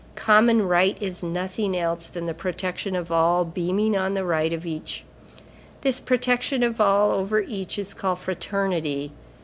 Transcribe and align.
Common 0.15 0.67
right 0.67 0.99
is 0.99 1.21
nothing 1.21 1.77
else 1.77 2.07
than 2.07 2.25
the 2.25 2.33
protection 2.33 2.95
of 2.95 3.11
all 3.11 3.45
beaming 3.45 3.95
on 3.95 4.15
the 4.15 4.25
right 4.25 4.51
of 4.51 4.65
each. 4.65 5.03
This 5.81 5.99
protection 5.99 6.63
of 6.63 6.81
all 6.81 7.11
over 7.11 7.41
each 7.41 7.77
is 7.77 7.93
called 7.93 8.17
Fraternity. 8.17 9.11